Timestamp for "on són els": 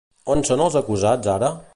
0.35-0.77